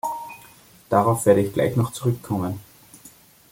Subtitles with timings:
[0.89, 2.59] Darauf werde ich gleich noch zurückkommen.